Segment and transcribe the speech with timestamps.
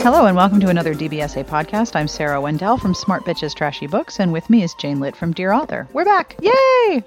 [0.00, 1.96] Hello and welcome to another DBSA podcast.
[1.96, 5.32] I'm Sarah Wendell from Smart Bitches Trashy Books, and with me is Jane Litte from
[5.32, 5.88] Dear Author.
[5.92, 6.36] We're back!
[6.40, 7.02] Yay!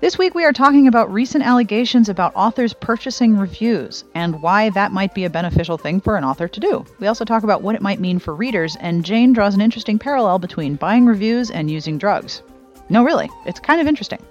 [0.00, 4.90] This week we are talking about recent allegations about authors purchasing reviews and why that
[4.90, 6.84] might be a beneficial thing for an author to do.
[6.98, 9.98] We also talk about what it might mean for readers, and Jane draws an interesting
[9.98, 12.42] parallel between buying reviews and using drugs.
[12.88, 14.22] No, really, it's kind of interesting.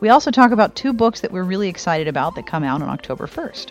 [0.00, 2.88] We also talk about two books that we're really excited about that come out on
[2.88, 3.70] October 1st.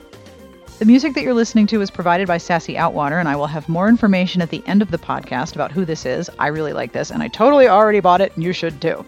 [0.83, 3.69] The music that you're listening to is provided by Sassy Outwater, and I will have
[3.69, 6.29] more information at the end of the podcast about who this is.
[6.39, 9.05] I really like this, and I totally already bought it, and you should too.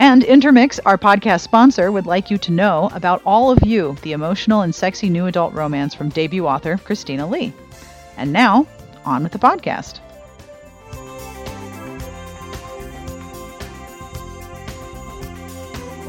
[0.00, 4.10] And Intermix, our podcast sponsor, would like you to know about All of You, the
[4.10, 7.52] emotional and sexy new adult romance from debut author Christina Lee.
[8.16, 8.66] And now,
[9.04, 10.00] on with the podcast.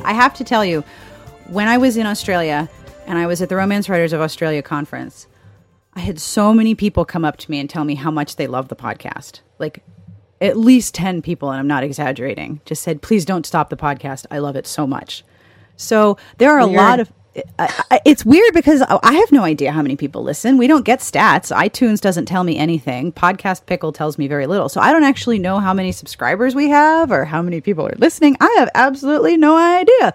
[0.03, 0.83] I have to tell you,
[1.49, 2.67] when I was in Australia
[3.05, 5.27] and I was at the Romance Writers of Australia conference,
[5.93, 8.47] I had so many people come up to me and tell me how much they
[8.47, 9.41] love the podcast.
[9.59, 9.83] Like
[10.41, 14.25] at least 10 people, and I'm not exaggerating, just said, please don't stop the podcast.
[14.29, 15.23] I love it so much.
[15.77, 16.79] So there are weird.
[16.79, 17.11] a lot of.
[17.59, 20.57] I, I, it's weird because I have no idea how many people listen.
[20.57, 21.53] We don't get stats.
[21.53, 23.11] iTunes doesn't tell me anything.
[23.11, 24.69] Podcast Pickle tells me very little.
[24.69, 27.95] So I don't actually know how many subscribers we have or how many people are
[27.97, 28.37] listening.
[28.39, 30.13] I have absolutely no idea.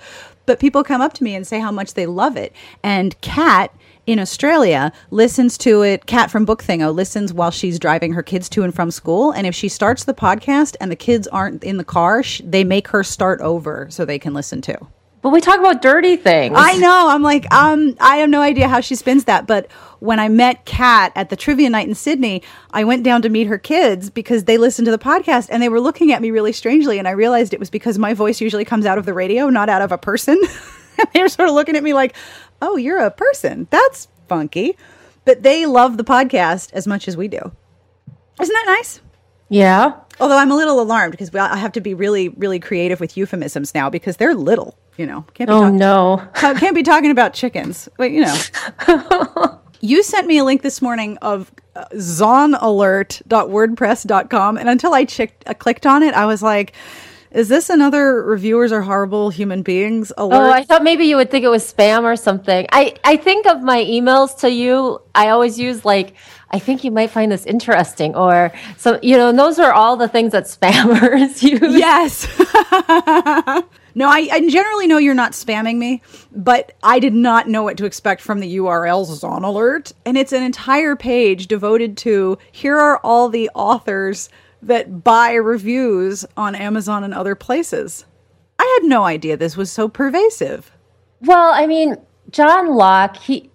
[0.51, 2.53] But people come up to me and say how much they love it.
[2.83, 3.73] And Kat
[4.05, 6.07] in Australia listens to it.
[6.07, 9.31] Kat from Book Thingo listens while she's driving her kids to and from school.
[9.31, 12.65] And if she starts the podcast and the kids aren't in the car, sh- they
[12.65, 14.89] make her start over so they can listen too.
[15.23, 16.55] But we talk about dirty things.
[16.57, 17.09] I know.
[17.09, 19.47] I'm like, um, I have no idea how she spins that.
[19.47, 23.29] But when I met Kat at the trivia night in Sydney, I went down to
[23.29, 26.31] meet her kids because they listened to the podcast and they were looking at me
[26.31, 26.99] really strangely.
[26.99, 29.69] And I realized it was because my voice usually comes out of the radio, not
[29.69, 30.41] out of a person.
[31.13, 32.17] they were sort of looking at me like,
[32.63, 33.67] oh, you're a person.
[33.71, 34.77] That's funky.
[35.27, 37.53] But they love the podcast as much as we do.
[38.41, 39.03] Isn't that nice?
[39.51, 40.01] Yeah.
[40.19, 43.75] Although I'm a little alarmed because I have to be really, really creative with euphemisms
[43.75, 45.25] now because they're little you know.
[45.35, 47.89] Can't be oh no, can't be talking about chickens.
[47.97, 48.37] But you know,
[49.81, 55.07] you sent me a link this morning of uh, zonalert.wordpress.com, and until I
[55.47, 56.75] uh, clicked on it, I was like.
[57.33, 60.37] Is this another reviewers are horrible human beings alert?
[60.37, 62.67] Oh, I thought maybe you would think it was spam or something.
[62.73, 66.15] I, I think of my emails to you, I always use like,
[66.51, 70.09] I think you might find this interesting, or so, you know, those are all the
[70.09, 71.79] things that spammers use.
[71.79, 72.27] Yes.
[73.93, 77.77] No, I, I, generally know you're not spamming me, but I did not know what
[77.79, 79.91] to expect from the URLs on alert.
[80.07, 84.29] And it's an entire page devoted to here are all the authors
[84.63, 88.05] that buy reviews on Amazon and other places.
[88.59, 90.71] I had no idea this was so pervasive.
[91.23, 91.97] Well, I mean,
[92.31, 93.51] John Locke, he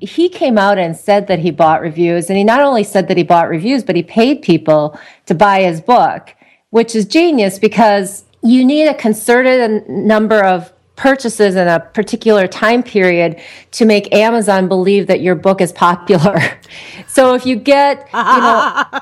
[0.00, 3.18] he came out and said that he bought reviews and he not only said that
[3.18, 6.34] he bought reviews, but he paid people to buy his book,
[6.70, 12.82] which is genius because you need a concerted number of purchases in a particular time
[12.82, 13.40] period
[13.72, 16.38] to make Amazon believe that your book is popular.
[17.06, 18.84] so if you get, you know,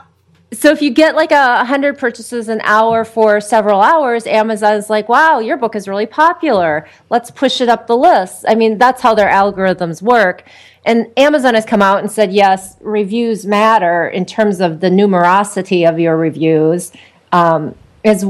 [0.53, 5.09] so if you get like a hundred purchases an hour for several hours, Amazon's like,
[5.09, 6.89] wow, your book is really popular.
[7.11, 8.45] Let's push it up the list.
[8.49, 10.45] I mean, that's how their algorithms work.
[10.87, 15.87] And Amazon has come out and said, yes, reviews matter in terms of the numerosity
[15.87, 16.93] of your reviews.
[17.31, 18.25] Um, as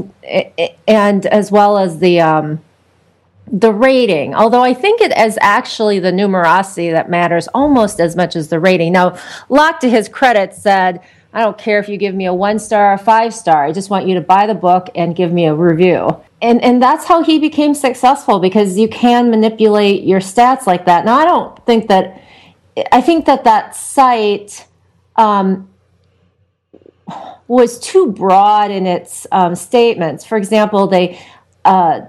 [0.87, 2.59] and as well as the um,
[3.51, 4.35] the rating.
[4.35, 8.59] Although I think it is actually the numerosity that matters almost as much as the
[8.59, 8.91] rating.
[8.91, 11.01] Now, Locke, to his credit, said,
[11.33, 13.65] "I don't care if you give me a one star or five star.
[13.65, 16.81] I just want you to buy the book and give me a review." And and
[16.81, 21.05] that's how he became successful because you can manipulate your stats like that.
[21.05, 22.21] Now, I don't think that.
[22.91, 24.65] I think that that site.
[25.15, 25.69] Um,
[27.49, 30.23] was too broad in its um, statements.
[30.23, 31.19] For example, they
[31.65, 32.01] uh,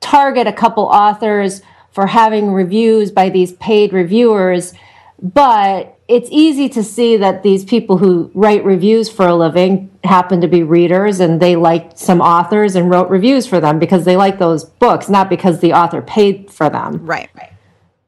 [0.00, 4.74] target a couple authors for having reviews by these paid reviewers,
[5.20, 10.40] but it's easy to see that these people who write reviews for a living happen
[10.40, 14.16] to be readers and they liked some authors and wrote reviews for them because they
[14.16, 17.04] like those books, not because the author paid for them.
[17.04, 17.52] Right, right.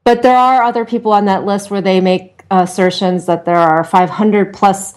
[0.03, 3.83] But there are other people on that list where they make assertions that there are
[3.83, 4.95] 500 plus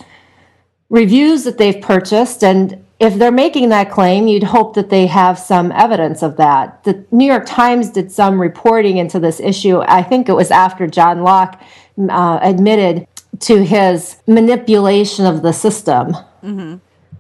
[0.89, 5.39] reviews that they've purchased and if they're making that claim, you'd hope that they have
[5.39, 6.85] some evidence of that.
[6.85, 9.81] The New York Times did some reporting into this issue.
[9.81, 11.61] I think it was after John Locke
[11.99, 13.07] uh, admitted
[13.41, 16.17] to his manipulation of the system.
[16.43, 16.77] Mm-hmm.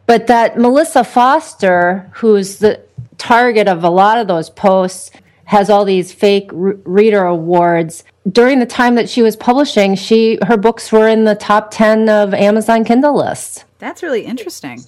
[0.06, 2.80] But that Melissa Foster, who's the
[3.18, 5.10] target of a lot of those posts,
[5.44, 8.04] has all these fake re- reader awards.
[8.30, 12.08] During the time that she was publishing, she her books were in the top 10
[12.08, 13.64] of Amazon Kindle lists.
[13.78, 14.82] That's really interesting.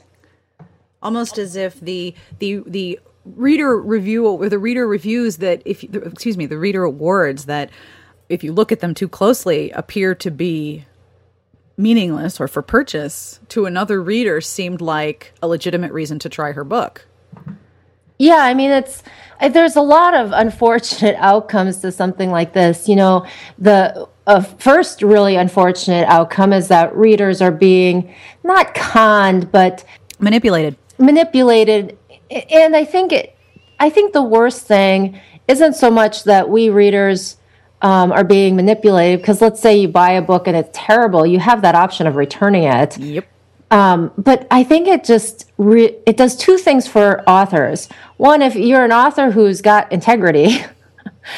[1.02, 6.36] Almost as if the the the reader review or the reader reviews that if excuse
[6.36, 7.70] me, the reader awards that
[8.28, 10.84] if you look at them too closely appear to be
[11.76, 16.64] meaningless or for purchase to another reader seemed like a legitimate reason to try her
[16.64, 17.06] book.
[18.18, 19.02] Yeah, I mean it's
[19.50, 22.88] there's a lot of unfortunate outcomes to something like this.
[22.88, 23.26] You know,
[23.58, 29.84] the uh, first really unfortunate outcome is that readers are being not conned but
[30.18, 30.76] manipulated.
[30.98, 31.98] Manipulated,
[32.30, 33.36] and I think it.
[33.78, 37.35] I think the worst thing isn't so much that we readers
[37.82, 41.38] um, are being manipulated because let's say you buy a book and it's terrible, you
[41.38, 42.98] have that option of returning it.
[42.98, 43.26] Yep.
[43.70, 47.88] Um, but I think it just re- it does two things for authors.
[48.16, 50.64] One, if you're an author who's got integrity,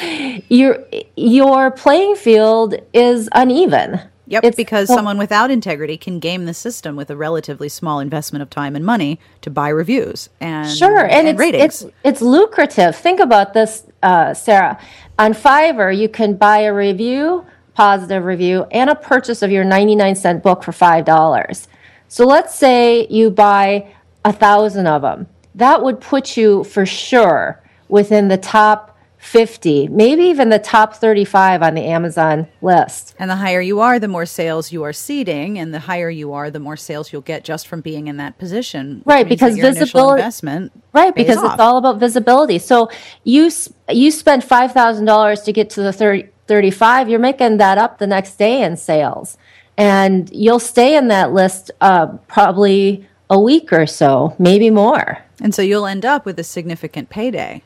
[0.48, 0.84] your
[1.16, 4.00] your playing field is uneven.
[4.30, 7.98] Yep, it's, because well, someone without integrity can game the system with a relatively small
[7.98, 11.82] investment of time and money to buy reviews and sure, and, and it's, ratings.
[11.82, 12.94] It's, it's lucrative.
[12.94, 14.78] Think about this, uh, Sarah.
[15.18, 17.44] On Fiverr, you can buy a review,
[17.74, 21.66] positive review, and a purchase of your 99 cent book for $5.
[22.06, 23.92] So let's say you buy
[24.24, 25.26] a thousand of them.
[25.56, 31.62] That would put you for sure within the top 50, maybe even the top 35
[31.62, 33.14] on the Amazon list.
[33.18, 36.32] And the higher you are, the more sales you are seeding, and the higher you
[36.32, 39.02] are, the more sales you'll get just from being in that position.
[39.04, 41.54] Right, because visibility investment Right, because off.
[41.54, 42.58] it's all about visibility.
[42.58, 42.90] So
[43.24, 43.50] you
[43.88, 48.36] you spend $5,000 to get to the 30, 35, you're making that up the next
[48.36, 49.36] day in sales.
[49.76, 55.18] And you'll stay in that list uh, probably a week or so, maybe more.
[55.40, 57.62] And so you'll end up with a significant payday.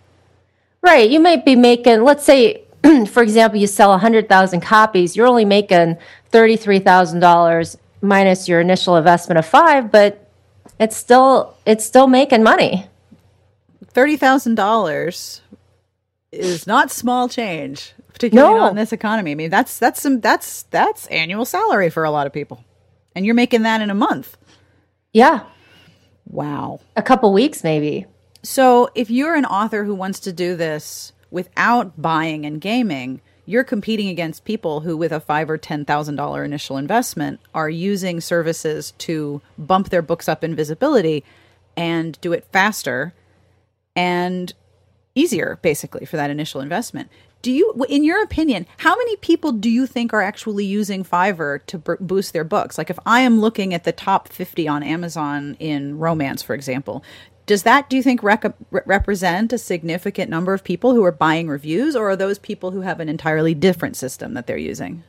[0.82, 1.08] Right.
[1.08, 2.64] You might be making, let's say,
[3.06, 5.96] for example, you sell 100,000 copies, you're only making
[6.32, 10.28] $33,000 minus your initial investment of 5, but
[10.78, 12.86] it's still it's still making money.
[13.94, 15.40] $30,000
[16.32, 18.60] is not small change, particularly no.
[18.60, 19.32] not in this economy.
[19.32, 22.64] I mean, that's that's some that's that's annual salary for a lot of people.
[23.14, 24.36] And you're making that in a month.
[25.12, 25.44] Yeah.
[26.26, 26.80] Wow.
[26.96, 28.06] A couple weeks maybe.
[28.42, 33.64] So, if you're an author who wants to do this without buying and gaming, you're
[33.64, 38.20] competing against people who, with a five or ten thousand dollar initial investment, are using
[38.20, 41.24] services to bump their books up in visibility
[41.76, 43.14] and do it faster
[43.94, 44.52] and
[45.14, 47.10] easier, basically, for that initial investment.
[47.42, 51.64] Do you, in your opinion, how many people do you think are actually using Fiverr
[51.66, 52.78] to b- boost their books?
[52.78, 57.02] Like, if I am looking at the top 50 on Amazon in romance, for example,
[57.46, 61.48] does that do you think rec- represent a significant number of people who are buying
[61.48, 65.02] reviews or are those people who have an entirely different system that they're using?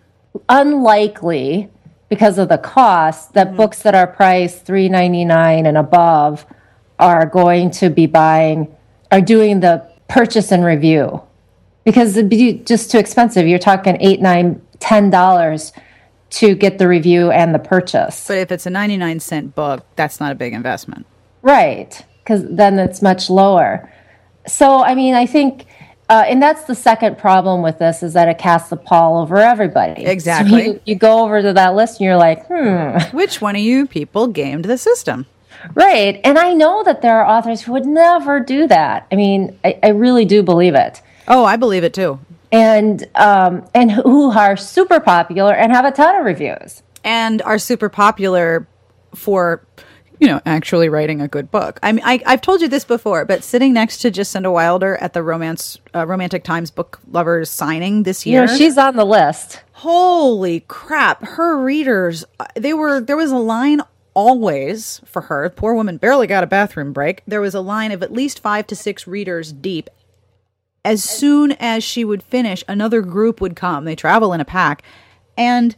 [0.50, 1.70] Unlikely
[2.10, 3.58] because of the cost that mm-hmm.
[3.58, 6.46] books that are priced 399 and above
[7.00, 8.74] are going to be buying
[9.12, 11.22] are doing the purchase and review.
[11.84, 13.48] Because it'd be just too expensive.
[13.48, 15.74] You're talking eight nine ten dollars
[16.32, 18.28] to get the review and the purchase.
[18.28, 21.06] But if it's a 99 cent book that's not a big investment.
[21.44, 23.92] Right because then it's much lower.
[24.48, 25.66] So, I mean, I think,
[26.10, 29.38] uh, and that's the second problem with this is that it casts a pall over
[29.38, 30.06] everybody.
[30.06, 30.66] Exactly.
[30.66, 32.98] So you, you go over to that list and you're like, hmm.
[33.16, 35.26] Which one of you people gamed the system?
[35.76, 36.20] Right.
[36.24, 39.08] And I know that there are authors who would never do that.
[39.12, 41.02] I mean, I, I really do believe it.
[41.28, 42.20] Oh, I believe it too.
[42.52, 46.84] And um, and who are super popular and have a ton of reviews.
[47.06, 48.68] And are super popular
[49.16, 49.66] for
[50.24, 51.78] you know, actually writing a good book.
[51.84, 55.12] I mean, I, have told you this before, but sitting next to Jasinda Wilder at
[55.12, 59.04] the Romance uh, Romantic Times Book Lovers signing this year, you know, she's on the
[59.04, 59.62] list.
[59.74, 61.22] Holy crap!
[61.26, 63.82] Her readers, uh, they were there was a line
[64.14, 65.50] always for her.
[65.50, 67.22] Poor woman barely got a bathroom break.
[67.28, 69.90] There was a line of at least five to six readers deep.
[70.86, 73.84] As soon as she would finish, another group would come.
[73.84, 74.84] They travel in a pack,
[75.38, 75.76] and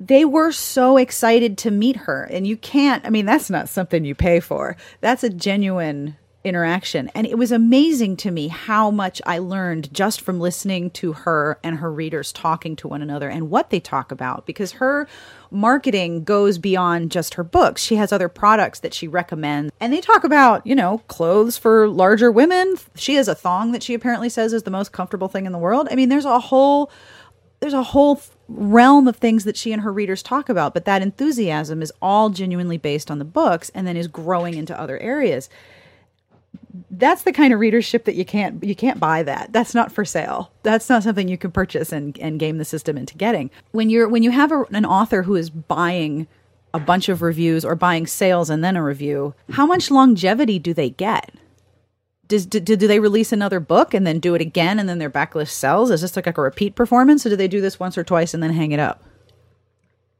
[0.00, 2.24] they were so excited to meet her.
[2.24, 4.76] And you can't, I mean, that's not something you pay for.
[5.02, 7.10] That's a genuine interaction.
[7.14, 11.58] And it was amazing to me how much I learned just from listening to her
[11.62, 15.06] and her readers talking to one another and what they talk about because her
[15.50, 17.82] marketing goes beyond just her books.
[17.82, 19.70] She has other products that she recommends.
[19.80, 22.76] And they talk about, you know, clothes for larger women.
[22.94, 25.58] She has a thong that she apparently says is the most comfortable thing in the
[25.58, 25.88] world.
[25.90, 26.90] I mean, there's a whole
[27.60, 31.02] there's a whole realm of things that she and her readers talk about, but that
[31.02, 35.48] enthusiasm is all genuinely based on the books and then is growing into other areas.
[36.90, 39.52] that's the kind of readership that you can't you can't buy that.
[39.52, 40.52] That's not for sale.
[40.62, 43.50] That's not something you can purchase and, and game the system into getting.
[43.72, 46.26] When you're when you have a, an author who is buying
[46.72, 50.72] a bunch of reviews or buying sales and then a review how much longevity do
[50.72, 51.34] they get
[52.30, 55.10] does do, do they release another book and then do it again and then their
[55.10, 58.04] backlist sells is this like, a repeat performance or do they do this once or
[58.04, 59.02] twice and then hang it up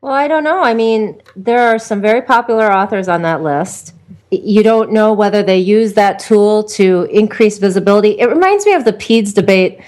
[0.02, 3.94] well i don't know i mean there are some very popular authors on that list
[4.30, 8.18] you don't know whether they use that tool to increase visibility.
[8.20, 9.80] It reminds me of the PEDS debate.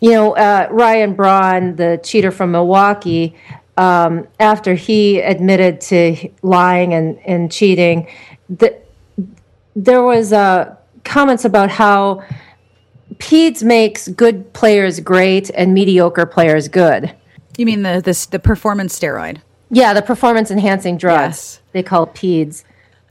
[0.00, 3.36] You know, uh, Ryan Braun, the cheater from Milwaukee,
[3.76, 8.08] um, after he admitted to lying and, and cheating,
[8.48, 8.76] the,
[9.76, 10.74] there was uh,
[11.04, 12.22] comments about how
[13.18, 17.14] PEDS makes good players great and mediocre players good.
[17.56, 19.40] You mean the this the performance steroid?
[19.70, 21.20] Yeah, the performance enhancing drugs.
[21.20, 21.60] Yes.
[21.72, 22.64] They call it PEDS.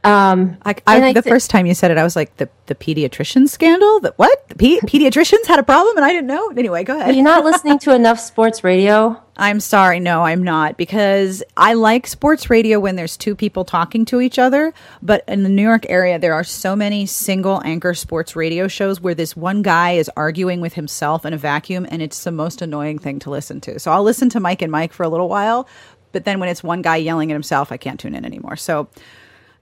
[0.03, 2.50] Um, I, I, I the th- first time you said it, I was like, the,
[2.65, 4.00] the pediatrician scandal?
[4.00, 4.50] That what?
[4.50, 6.50] The pe- pediatricians had a problem and I didn't know?
[6.50, 7.10] Anyway, go ahead.
[7.10, 9.22] You're you not listening to enough sports radio?
[9.38, 10.00] I'm sorry.
[10.00, 14.39] No, I'm not because I like sports radio when there's two people talking to each
[14.39, 14.74] other.
[15.03, 19.01] But in the New York area, there are so many single anchor sports radio shows
[19.01, 22.63] where this one guy is arguing with himself in a vacuum and it's the most
[22.63, 23.79] annoying thing to listen to.
[23.79, 25.67] So I'll listen to Mike and Mike for a little while.
[26.12, 28.58] But then when it's one guy yelling at himself, I can't tune in anymore.
[28.58, 28.89] So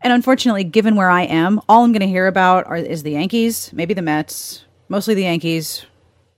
[0.01, 3.11] and unfortunately, given where I am, all I'm going to hear about are, is the
[3.11, 5.85] Yankees, maybe the Mets, mostly the Yankees,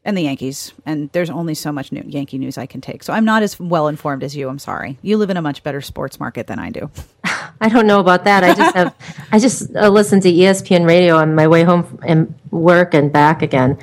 [0.03, 0.73] and the Yankees.
[0.85, 3.03] And there's only so much new Yankee news I can take.
[3.03, 4.49] So I'm not as well informed as you.
[4.49, 4.97] I'm sorry.
[5.01, 6.89] You live in a much better sports market than I do.
[7.61, 8.43] I don't know about that.
[8.43, 8.95] I just have,
[9.31, 13.43] I just uh, listen to ESPN radio on my way home and work and back
[13.43, 13.77] again.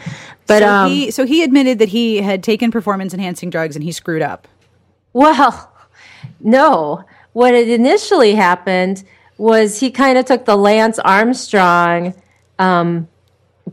[0.49, 3.85] But so, um, he, so he admitted that he had taken performance enhancing drugs and
[3.85, 4.49] he screwed up.
[5.13, 5.73] Well,
[6.41, 7.05] no.
[7.33, 9.05] What had initially happened
[9.39, 12.15] was he kind of took the Lance Armstrong
[12.59, 13.09] um,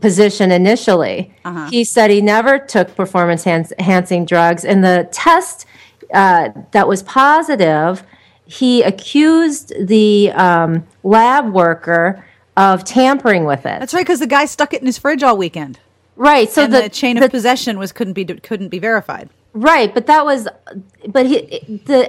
[0.00, 1.34] position initially.
[1.44, 1.68] Uh-huh.
[1.70, 4.64] He said he never took performance enhancing drugs.
[4.64, 5.66] In the test
[6.14, 8.02] uh, that was positive,
[8.46, 12.24] he accused the um, lab worker
[12.56, 13.80] of tampering with it.
[13.80, 15.78] That's right, because the guy stuck it in his fridge all weekend.
[16.16, 16.48] Right.
[16.48, 19.28] So the, the, chain of the, possession was couldn't be couldn't be verified.
[19.56, 20.46] Right, but that was,
[21.08, 22.06] but he the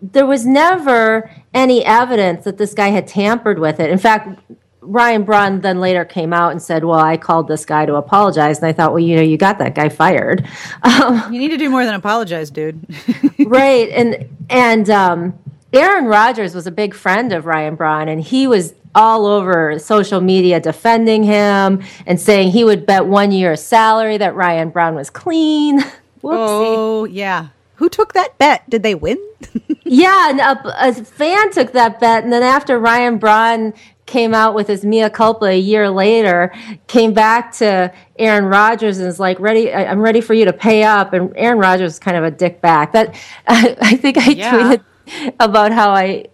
[0.00, 3.90] there was never any evidence that this guy had tampered with it.
[3.90, 4.40] In fact,
[4.80, 8.56] Ryan Braun then later came out and said, "Well, I called this guy to apologize,"
[8.56, 10.48] and I thought, "Well, you know, you got that guy fired."
[10.82, 12.80] Um, you need to do more than apologize, dude.
[13.46, 15.38] right, and and um,
[15.74, 20.22] Aaron Rodgers was a big friend of Ryan Braun, and he was all over social
[20.22, 25.10] media defending him and saying he would bet one year's salary that Ryan Braun was
[25.10, 25.84] clean.
[26.22, 28.68] Oh yeah, who took that bet?
[28.68, 29.18] Did they win?
[29.84, 33.72] yeah, and a, a, fan took that bet, and then after Ryan Braun
[34.06, 36.52] came out with his mea culpa a year later,
[36.86, 39.72] came back to Aaron Rodgers and was like, "Ready?
[39.72, 42.60] I'm ready for you to pay up." And Aaron Rodgers was kind of a dick
[42.60, 42.92] back.
[42.92, 43.14] That
[43.46, 44.52] I, I think I yeah.
[44.52, 46.26] tweeted about how I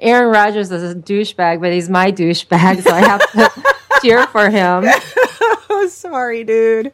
[0.00, 4.48] Aaron Rodgers is a douchebag, but he's my douchebag, so I have to cheer for
[4.48, 4.84] him.
[5.88, 6.92] sorry, dude.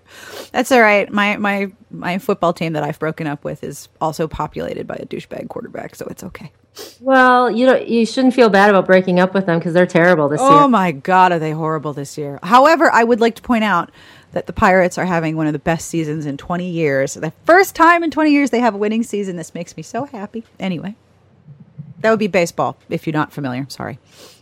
[0.53, 1.11] That's all right.
[1.13, 5.07] My my my football team that I've broken up with is also populated by a
[5.07, 6.53] douchebag quarterback, so it's okay.
[7.01, 10.29] Well, you know, you shouldn't feel bad about breaking up with them because they're terrible
[10.29, 10.63] this oh year.
[10.63, 12.39] Oh my god, are they horrible this year?
[12.43, 13.91] However, I would like to point out
[14.33, 17.15] that the Pirates are having one of the best seasons in 20 years.
[17.15, 19.37] The first time in 20 years they have a winning season.
[19.37, 20.45] This makes me so happy.
[20.61, 20.95] Anyway,
[22.01, 23.67] that would be baseball if you're not familiar.
[23.69, 23.99] Sorry.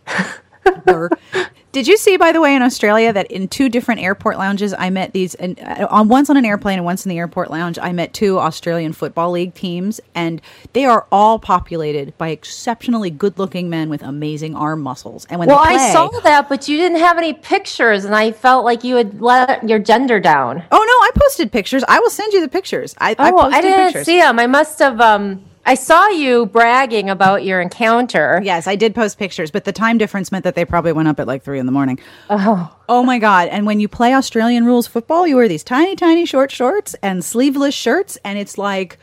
[1.75, 4.91] Did you see, by the way, in Australia that in two different airport lounges, I
[4.91, 7.81] met these, and uh, on once on an airplane and once in the airport lounge,
[7.83, 10.41] I met two Australian football league teams, and
[10.73, 15.27] they are all populated by exceptionally good-looking men with amazing arm muscles.
[15.29, 18.31] And when well, play, I saw that, but you didn't have any pictures, and I
[18.31, 20.63] felt like you had let your gender down.
[20.71, 21.83] Oh no, I posted pictures.
[21.89, 22.95] I will send you the pictures.
[22.99, 24.07] I, oh, I, I didn't pictures.
[24.07, 24.39] see them.
[24.39, 25.01] I must have.
[25.01, 28.41] um I saw you bragging about your encounter.
[28.45, 31.19] Yes, I did post pictures, but the time difference meant that they probably went up
[31.19, 31.99] at like three in the morning.
[32.29, 32.77] Oh.
[32.89, 33.49] Oh my God.
[33.49, 37.25] And when you play Australian rules football, you wear these tiny, tiny short shorts and
[37.25, 38.99] sleeveless shirts, and it's like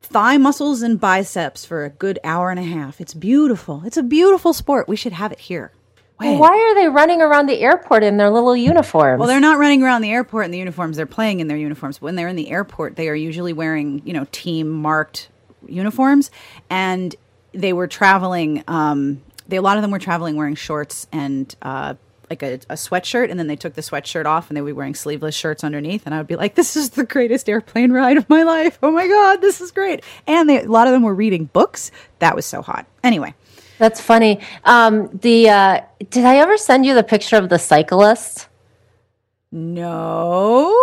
[0.00, 3.00] thigh muscles and biceps for a good hour and a half.
[3.00, 3.82] It's beautiful.
[3.84, 4.86] It's a beautiful sport.
[4.86, 5.72] We should have it here.
[6.18, 9.18] Why are they running around the airport in their little uniforms?
[9.18, 10.96] Well, they're not running around the airport in the uniforms.
[10.96, 12.00] They're playing in their uniforms.
[12.00, 15.28] When they're in the airport, they are usually wearing, you know, team marked
[15.68, 16.30] uniforms,
[16.70, 17.14] and
[17.52, 18.64] they were traveling.
[18.68, 21.94] Um, they a lot of them were traveling wearing shorts and uh,
[22.30, 24.94] like a, a, sweatshirt, and then they took the sweatshirt off and they were wearing
[24.94, 26.06] sleeveless shirts underneath.
[26.06, 28.78] And I would be like, "This is the greatest airplane ride of my life!
[28.82, 31.90] Oh my god, this is great!" And they, a lot of them were reading books.
[32.18, 32.86] That was so hot.
[33.02, 33.34] Anyway,
[33.78, 34.40] that's funny.
[34.64, 35.80] Um, the uh,
[36.10, 38.48] did I ever send you the picture of the cyclist?
[39.52, 40.74] No.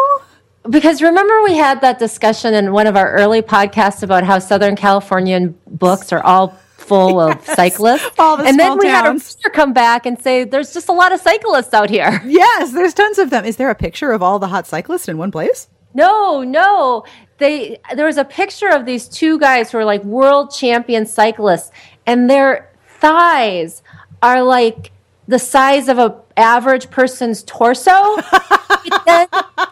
[0.69, 4.75] Because remember, we had that discussion in one of our early podcasts about how Southern
[4.75, 8.07] Californian books are all full of cyclists.
[8.15, 9.37] The and then we had a towns.
[9.37, 12.21] reader come back and say, there's just a lot of cyclists out here.
[12.31, 13.45] Yes, there's tons of them.
[13.45, 15.67] Is there a picture of all the hot cyclists in one place?
[15.93, 17.05] No, no.
[17.39, 21.71] They there was a picture of these two guys who are like world champion cyclists,
[22.05, 23.81] and their thighs
[24.21, 24.91] are like
[25.27, 27.91] the size of a average person's torso.
[28.31, 29.27] but, then,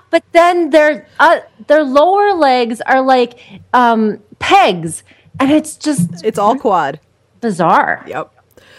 [0.10, 3.40] but then their uh, their lower legs are like
[3.74, 5.04] um, pegs,
[5.40, 7.00] and it's just It's all quad.
[7.42, 8.04] bizarre.
[8.08, 8.32] Yep.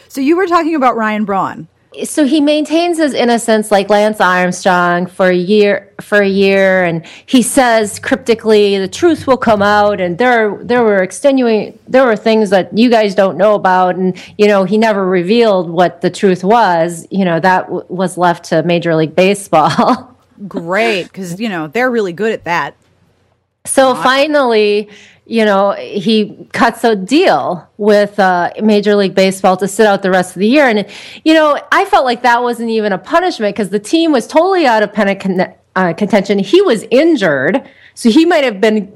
[0.08, 1.68] So you were talking about Ryan Braun.
[2.04, 7.04] so he maintains his innocence like Lance Armstrong for a year for a year and
[7.26, 12.16] he says cryptically the truth will come out and there there were extenuating there were
[12.16, 16.08] things that you guys don't know about and you know he never revealed what the
[16.10, 20.09] truth was you know that w- was left to major league baseball
[20.48, 22.74] Great, because you know they're really good at that.
[23.66, 24.88] so finally
[25.26, 30.10] you know he cuts a deal with uh, major league baseball to sit out the
[30.10, 30.66] rest of the year.
[30.66, 30.86] And
[31.24, 34.66] you know i felt like that wasn't even a punishment because the team was totally
[34.66, 36.38] out of pennant con- uh, contention.
[36.38, 37.62] He was injured
[37.94, 38.90] so he might have been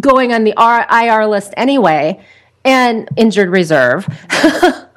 [0.00, 2.18] going on the R- ir list anyway
[2.64, 4.06] and injured reserve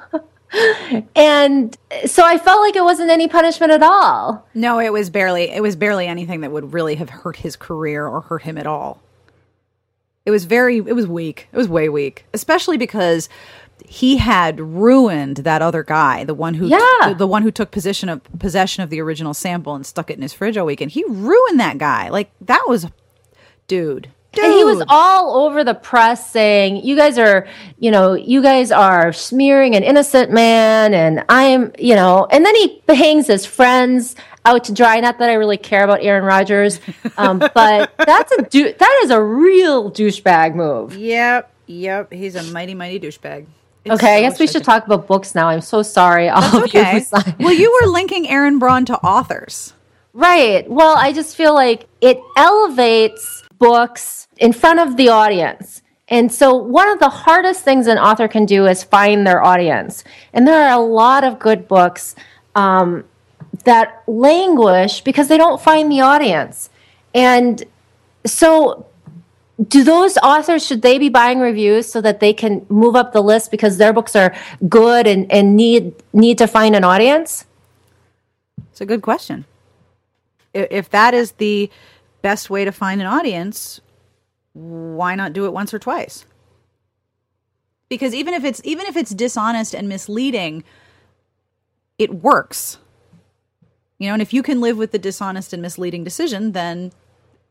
[1.16, 5.50] and so i felt like it wasn't any punishment at all No, it was barely.
[5.50, 8.66] It was barely anything that would really have hurt his career or hurt him at
[8.66, 9.00] all.
[10.26, 10.76] It was very.
[10.76, 11.48] It was weak.
[11.52, 13.28] It was way weak, especially because
[13.84, 16.78] he had ruined that other guy, the one who, Yeah.
[17.08, 20.16] the, the one who took possession of possession of the original sample and stuck it
[20.16, 20.92] in his fridge all weekend.
[20.92, 22.08] He ruined that guy.
[22.08, 22.86] Like that was,
[23.66, 24.08] dude.
[24.32, 24.44] Dude.
[24.44, 27.46] And he was all over the press saying, "You guys are,
[27.78, 32.54] you know, you guys are smearing an innocent man," and I'm, you know, and then
[32.56, 35.00] he hangs his friends out to dry.
[35.00, 36.80] Not that I really care about Aaron Rodgers,
[37.18, 40.96] um, but that's a dou- that is a real douchebag move.
[40.96, 41.50] Yep.
[41.66, 42.12] Yep.
[42.12, 43.46] He's a mighty, mighty douchebag.
[43.84, 45.48] It's Okay, I guess we should talk about books now.
[45.48, 46.80] I'm so sorry, all of you.
[46.80, 47.00] Okay.
[47.00, 49.74] who well, you were linking Aaron Braun to authors.
[50.14, 50.68] Right.
[50.70, 55.82] Well, I just feel like it elevates books in front of the audience.
[56.08, 60.04] And so, one of the hardest things an author can do is find their audience.
[60.32, 62.14] And there are a lot of good books
[62.54, 63.04] um,
[63.64, 66.70] that languish because they don't find the audience.
[67.14, 67.62] And
[68.26, 68.84] so,
[69.68, 73.22] do those authors should they be buying reviews so that they can move up the
[73.22, 74.34] list because their books are
[74.68, 77.46] good and, and need need to find an audience?
[78.72, 79.44] It's a good question.
[80.52, 81.70] If that is the
[82.22, 83.80] best way to find an audience,
[84.52, 86.24] why not do it once or twice?
[87.88, 90.64] Because even if it's even if it's dishonest and misleading,
[91.98, 92.78] it works.
[93.98, 96.92] You know, and if you can live with the dishonest and misleading decision, then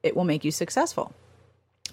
[0.03, 1.13] it will make you successful.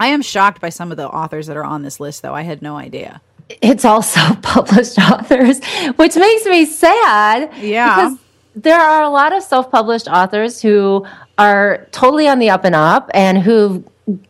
[0.01, 2.35] I am shocked by some of the authors that are on this list though.
[2.35, 3.21] I had no idea.
[3.49, 5.63] it's also published authors,
[5.97, 7.53] which makes me sad.
[7.59, 7.95] Yeah.
[7.95, 8.19] Because
[8.55, 11.07] there are a lot of self published authors who
[11.39, 13.85] are totally on the up and up and who,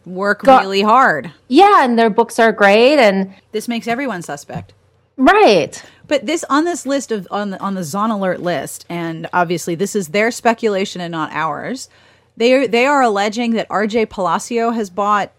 [0.05, 1.31] Work Go- really hard.
[1.47, 2.99] yeah, and their books are great.
[2.99, 4.75] And This makes everyone suspect.
[5.17, 5.83] right.
[6.09, 9.75] But this on this list of on the on the Zon Alert list, and obviously
[9.75, 11.89] this is their speculation and not ours.
[12.37, 14.07] They are they are alleging that R.J.
[14.07, 15.33] Palacio has bought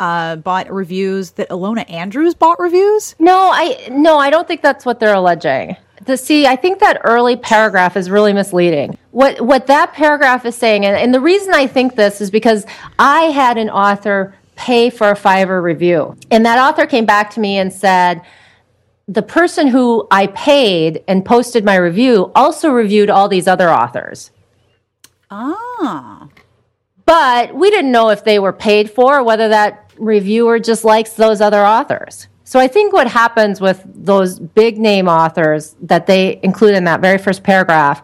[0.00, 3.14] uh bought reviews that Ilona Andrews bought reviews.
[3.20, 5.76] No, I no, I don't think that's what they're alleging.
[6.06, 8.96] The see, I think that early paragraph is really misleading.
[9.10, 12.64] What what that paragraph is saying, and, and the reason I think this is because
[12.98, 17.40] I had an author pay for a Fiverr review, and that author came back to
[17.40, 18.22] me and said,
[19.08, 24.30] the person who I paid and posted my review also reviewed all these other authors.
[25.30, 26.28] Ah,
[27.04, 31.12] But we didn't know if they were paid for or whether that reviewer just likes
[31.12, 32.28] those other authors.
[32.48, 37.00] So I think what happens with those big name authors that they include in that
[37.00, 38.02] very first paragraph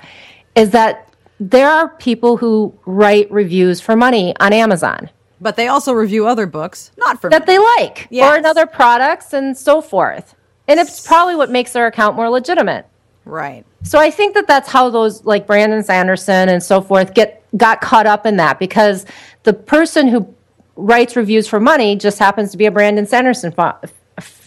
[0.56, 5.08] is that there are people who write reviews for money on Amazon
[5.40, 8.44] but they also review other books, not for that they like Yes.
[8.44, 10.36] or other products and so forth.
[10.68, 12.86] And it's probably what makes their account more legitimate.
[13.24, 13.64] right.
[13.84, 17.80] So I think that that's how those like Brandon Sanderson and so forth get got
[17.80, 19.04] caught up in that because
[19.42, 20.32] the person who
[20.76, 23.80] writes reviews for money just happens to be a Brandon Sanderson fa-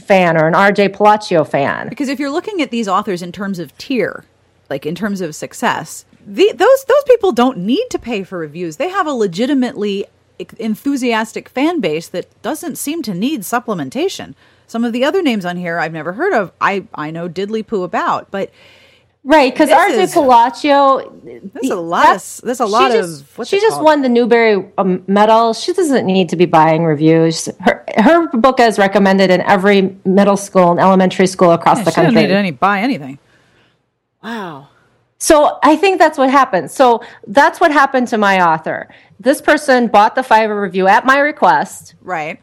[0.05, 1.89] fan or an RJ Palacio fan.
[1.89, 4.23] Because if you're looking at these authors in terms of tier,
[4.69, 8.77] like in terms of success, the, those those people don't need to pay for reviews.
[8.77, 10.05] They have a legitimately
[10.57, 14.33] enthusiastic fan base that doesn't seem to need supplementation.
[14.67, 16.51] Some of the other names on here I've never heard of.
[16.59, 18.51] I I know diddly poo about, but
[19.27, 21.11] Right, because This RJ Palacio.
[21.23, 23.85] There's a lot of there's a lot she of just, what's she just called?
[23.85, 25.53] won the Newbery um, medal.
[25.55, 27.49] She doesn't need to be buying reviews.
[27.61, 31.91] Her her book is recommended in every middle school and elementary school across Yeah, the
[31.91, 32.27] she doesn't country.
[32.27, 33.17] need any buy anything.
[34.23, 34.67] Wow.
[35.17, 36.69] So I think that's what happened.
[36.69, 38.89] So that's what happened to my author.
[39.19, 42.41] This person bought the Fiverr review at my request, Right.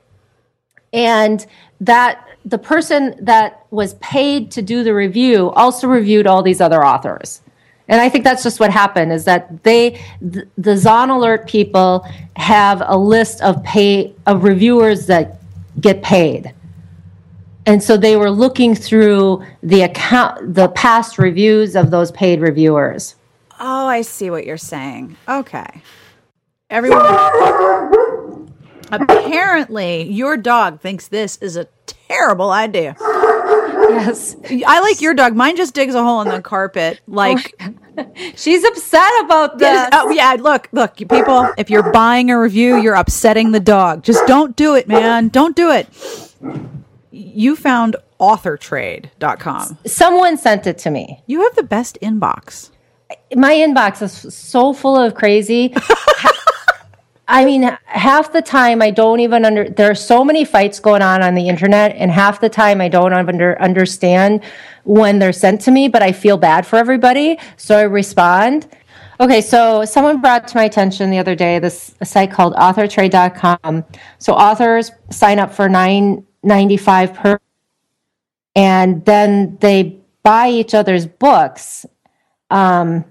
[0.93, 1.47] And
[1.81, 6.85] that the person that was paid to do the review also reviewed all these other
[6.85, 7.41] authors.
[7.89, 12.07] And I think that's just what happened is that they th- the Zon Alert people
[12.37, 15.41] have a list of pay of reviewers that
[15.81, 16.55] get paid.
[17.67, 23.15] And so they were looking through the account the past reviews of those paid reviewers.
[23.61, 25.17] Oh, I see what you're saying.
[25.29, 25.83] Okay.
[26.71, 28.09] Everyone.
[28.93, 32.95] Apparently, your dog thinks this is a terrible idea.
[33.01, 34.37] Yes.
[34.67, 35.35] I like your dog.
[35.35, 37.01] Mine just digs a hole in the carpet.
[37.07, 37.61] Like,
[38.37, 39.89] She's upset about this.
[39.93, 41.49] oh yeah, look, look, you people.
[41.59, 44.03] If you're buying a review, you're upsetting the dog.
[44.03, 45.29] Just don't do it, man.
[45.29, 45.89] Don't do it.
[47.11, 49.79] You found authortrade.com.
[49.87, 51.23] Someone sent it to me.
[51.27, 52.71] You have the best inbox.
[53.35, 55.75] my inbox is so full of crazy.
[57.29, 59.69] I mean, half the time I don't even under.
[59.69, 62.89] There are so many fights going on on the internet, and half the time I
[62.89, 64.43] don't under, understand
[64.85, 65.89] when they're sent to me.
[65.89, 68.69] But I feel bad for everybody, so I respond.
[69.21, 73.85] Okay, so someone brought to my attention the other day this site called AuthorTrade.com.
[74.19, 77.39] So authors sign up for nine ninety five per,
[78.57, 81.87] and then they buy each other's books
[82.51, 83.05] um,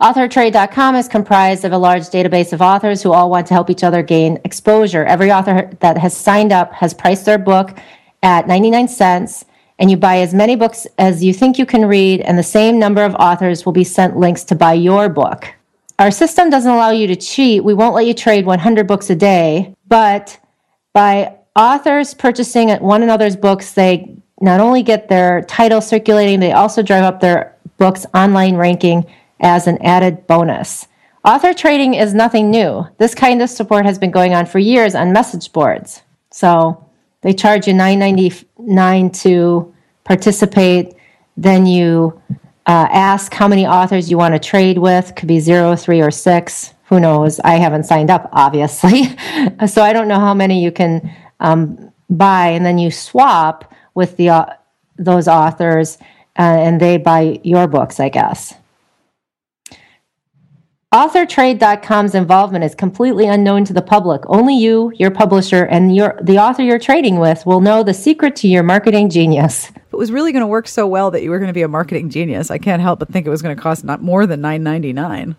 [0.00, 3.84] AuthorTrade.com is comprised of a large database of authors who all want to help each
[3.84, 5.04] other gain exposure.
[5.04, 7.78] Every author that has signed up has priced their book
[8.22, 9.44] at 99 cents,
[9.78, 12.78] and you buy as many books as you think you can read, and the same
[12.78, 15.52] number of authors will be sent links to buy your book.
[15.98, 17.62] Our system doesn't allow you to cheat.
[17.62, 20.38] We won't let you trade 100 books a day, but
[20.92, 26.82] by authors purchasing one another's books, they not only get their title circulating, they also
[26.82, 29.06] drive up their books' online ranking
[29.42, 30.86] as an added bonus.
[31.24, 32.86] Author trading is nothing new.
[32.98, 36.02] This kind of support has been going on for years on message boards.
[36.30, 36.88] So
[37.20, 39.74] they charge you $9.99 to
[40.04, 40.94] participate.
[41.36, 42.20] Then you
[42.66, 45.14] uh, ask how many authors you want to trade with.
[45.14, 46.74] Could be zero, three, or six.
[46.86, 47.40] Who knows?
[47.40, 49.04] I haven't signed up, obviously.
[49.66, 52.48] so I don't know how many you can um, buy.
[52.48, 54.46] And then you swap with the uh,
[54.98, 55.98] those authors,
[56.38, 58.54] uh, and they buy your books, I guess.
[60.92, 64.20] AuthorTrade.com's involvement is completely unknown to the public.
[64.26, 68.36] Only you, your publisher, and your the author you're trading with will know the secret
[68.36, 69.72] to your marketing genius.
[69.74, 71.68] It was really going to work so well that you were going to be a
[71.68, 74.42] marketing genius, I can't help but think it was going to cost not more than
[74.42, 75.34] nine ninety nine.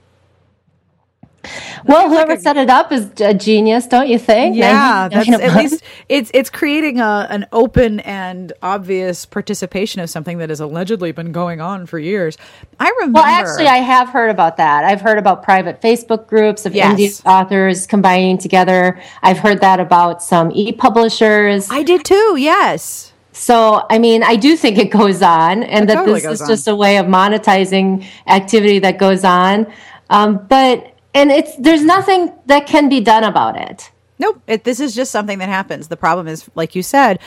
[1.86, 4.56] Well, whoever set it up is a genius, don't you think?
[4.56, 10.38] Yeah, that's at least it's it's creating a an open and obvious participation of something
[10.38, 12.38] that has allegedly been going on for years.
[12.80, 13.20] I remember.
[13.20, 14.84] Well, actually, I have heard about that.
[14.86, 16.98] I've heard about private Facebook groups of Yes.
[16.98, 19.00] indie authors combining together.
[19.22, 21.68] I've heard that about some e-publishers.
[21.70, 22.36] I did too.
[22.38, 23.12] Yes.
[23.36, 26.48] So, I mean, I do think it goes on, and that totally this is on.
[26.48, 29.66] just a way of monetizing activity that goes on.
[30.10, 33.92] Um, but and it's there's nothing that can be done about it.
[34.20, 34.42] Nope.
[34.48, 35.88] It, this is just something that happens.
[35.88, 37.20] The problem is, like you said,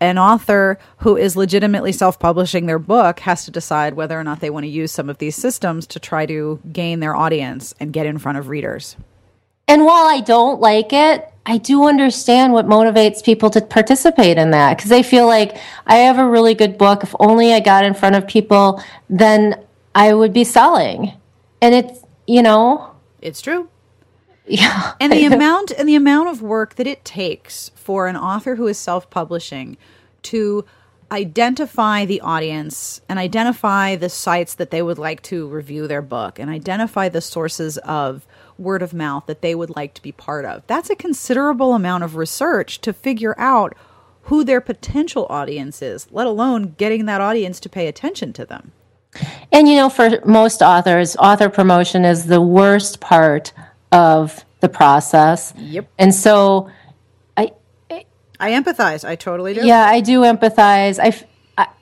[0.00, 4.40] an author who is legitimately self publishing their book has to decide whether or not
[4.40, 7.92] they want to use some of these systems to try to gain their audience and
[7.92, 8.96] get in front of readers.
[9.68, 14.50] And while I don't like it, I do understand what motivates people to participate in
[14.50, 17.02] that because they feel like I have a really good book.
[17.02, 19.62] If only I got in front of people, then
[19.94, 21.12] I would be selling.
[21.62, 22.89] And it's, you know,
[23.20, 23.68] It's true.
[24.46, 24.94] yeah.
[25.00, 28.66] and the amount and the amount of work that it takes for an author who
[28.66, 29.76] is self-publishing
[30.22, 30.64] to
[31.12, 36.38] identify the audience and identify the sites that they would like to review their book
[36.38, 38.26] and identify the sources of
[38.58, 42.04] word of mouth that they would like to be part of that's a considerable amount
[42.04, 43.74] of research to figure out
[44.24, 48.70] who their potential audience is let alone getting that audience to pay attention to them
[49.52, 53.52] And you know, for most authors, author promotion is the worst part
[53.90, 55.52] of the process.
[55.56, 55.88] Yep.
[55.98, 56.70] And so,
[57.36, 57.52] I
[58.38, 60.98] i empathize i totally do yeah, I do empathize.
[60.98, 61.12] I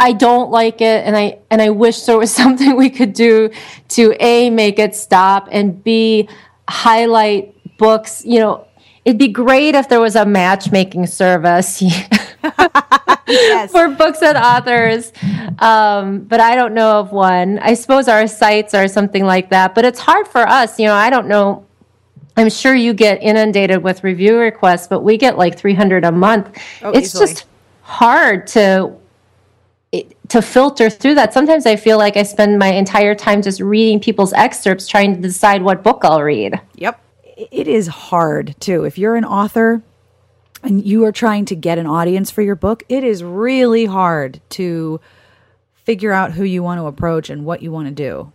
[0.01, 3.51] I don't like it, and I and I wish there was something we could do
[3.91, 6.29] to a make it stop and b
[6.69, 8.25] highlight books.
[8.25, 8.67] You know,
[9.05, 11.83] it'd be great if there was a matchmaking service.
[12.43, 13.71] yes.
[13.71, 15.13] for books and authors.
[15.59, 17.59] Um, but I don't know of one.
[17.59, 19.75] I suppose our sites are something like that.
[19.75, 20.79] But it's hard for us.
[20.79, 21.67] You know, I don't know.
[22.37, 26.57] I'm sure you get inundated with review requests, but we get like 300 a month.
[26.83, 27.27] Oh, it's easily.
[27.27, 27.47] just
[27.83, 28.95] hard to
[30.29, 31.33] to filter through that.
[31.33, 35.21] Sometimes I feel like I spend my entire time just reading people's excerpts trying to
[35.21, 36.61] decide what book I'll read.
[36.75, 37.01] Yep.
[37.51, 38.85] It is hard too.
[38.85, 39.83] If you're an author
[40.63, 44.41] and you are trying to get an audience for your book, it is really hard
[44.51, 45.01] to
[45.75, 48.33] figure out who you want to approach and what you want to do.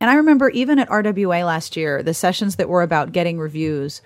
[0.00, 4.02] And I remember even at RWA last year, the sessions that were about getting reviews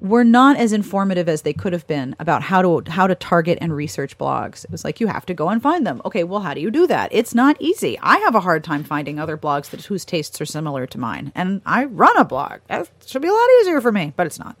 [0.00, 3.58] were not as informative as they could have been about how to how to target
[3.60, 4.64] and research blogs.
[4.64, 6.00] It was like you have to go and find them.
[6.04, 7.10] Okay, well, how do you do that?
[7.12, 7.98] It's not easy.
[8.02, 11.32] I have a hard time finding other blogs that whose tastes are similar to mine,
[11.34, 12.60] and I run a blog.
[12.68, 14.56] That should be a lot easier for me, but it's not.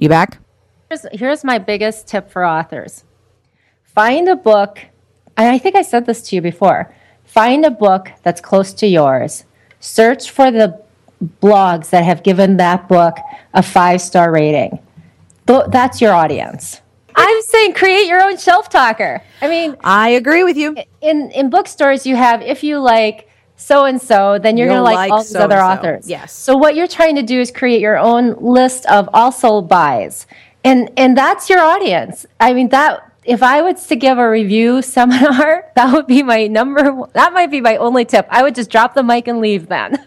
[0.00, 0.38] You back?
[0.88, 3.04] Here's, here's my biggest tip for authors:
[3.84, 4.78] find a book,
[5.36, 6.92] and I think I said this to you before.
[7.24, 9.44] Find a book that's close to yours.
[9.78, 10.82] Search for the
[11.42, 13.18] blogs that have given that book
[13.52, 14.78] a five star rating.
[15.44, 16.80] That's your audience.
[17.14, 19.22] I'm saying create your own shelf talker.
[19.42, 20.76] I mean, I agree with you.
[21.02, 23.28] In in bookstores, you have if you like
[23.60, 26.08] so and so, then you're You'll going to like, like all these other authors.
[26.08, 26.32] Yes.
[26.32, 30.26] So what you're trying to do is create your own list of also buys,
[30.64, 32.26] and and that's your audience.
[32.40, 33.06] I mean that.
[33.22, 36.90] If I was to give a review seminar, that would be my number.
[36.90, 38.26] one, That might be my only tip.
[38.30, 40.06] I would just drop the mic and leave then.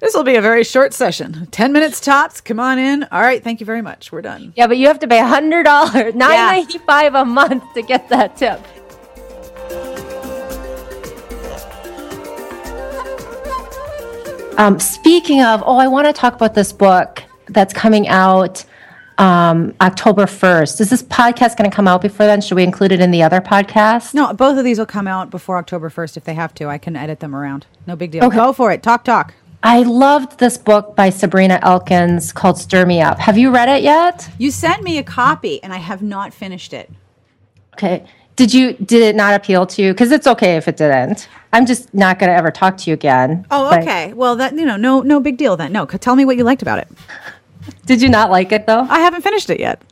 [0.00, 3.44] this will be a very short session 10 minutes tops come on in all right
[3.44, 7.20] thank you very much we're done yeah but you have to pay $100 $9.95 yeah.
[7.20, 8.60] a month to get that tip
[14.60, 18.64] um, speaking of oh i want to talk about this book that's coming out
[19.18, 20.80] um, October 1st.
[20.80, 22.40] Is this podcast going to come out before then?
[22.40, 24.14] Should we include it in the other podcast?
[24.14, 26.68] No, both of these will come out before October 1st if they have to.
[26.68, 27.66] I can edit them around.
[27.86, 28.24] No big deal.
[28.24, 28.36] Okay.
[28.36, 28.82] Go for it.
[28.82, 29.34] Talk, talk.
[29.62, 33.18] I loved this book by Sabrina Elkins called Stir Me Up.
[33.18, 34.30] Have you read it yet?
[34.38, 36.90] You sent me a copy and I have not finished it.
[37.74, 38.06] Okay.
[38.40, 39.92] Did you did it not appeal to you?
[39.92, 41.28] Because it's okay if it didn't.
[41.52, 43.44] I'm just not going to ever talk to you again.
[43.50, 44.14] Oh, okay.
[44.14, 45.72] well, that you know, no, no big deal then.
[45.72, 46.88] No, tell me what you liked about it.
[47.84, 48.86] Did you not like it though?
[48.88, 49.82] I haven't finished it yet.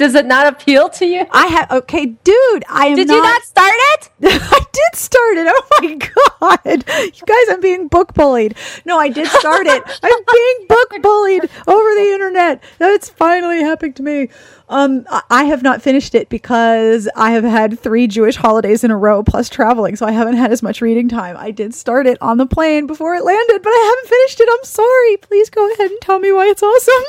[0.00, 1.26] Does it not appeal to you?
[1.30, 1.70] I have.
[1.70, 2.96] Okay, dude, I am.
[2.96, 4.10] Did not, you not start it?
[4.22, 5.46] I did start it.
[5.50, 6.84] Oh my god,
[7.14, 8.54] you guys, I'm being book bullied.
[8.86, 9.82] No, I did start it.
[10.02, 12.64] I'm being book bullied over the internet.
[12.78, 14.28] That's finally happening to me.
[14.70, 18.96] Um, I have not finished it because I have had three Jewish holidays in a
[18.96, 21.36] row plus traveling, so I haven't had as much reading time.
[21.36, 24.48] I did start it on the plane before it landed, but I haven't finished it.
[24.50, 25.18] I'm sorry.
[25.18, 27.04] Please go ahead and tell me why it's awesome.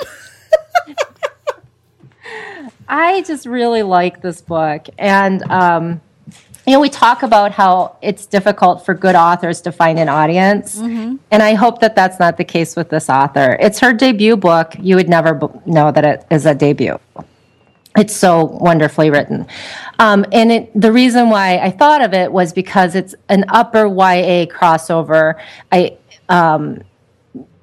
[2.87, 4.87] I just really like this book.
[4.97, 6.01] And, um,
[6.67, 10.77] you know, we talk about how it's difficult for good authors to find an audience.
[10.77, 11.15] Mm-hmm.
[11.31, 13.57] And I hope that that's not the case with this author.
[13.59, 14.75] It's her debut book.
[14.79, 16.99] You would never b- know that it is a debut.
[17.97, 19.47] It's so wonderfully written.
[19.99, 23.85] Um, and it, the reason why I thought of it was because it's an upper
[23.85, 25.41] YA crossover.
[25.71, 25.97] I,
[26.29, 26.83] um,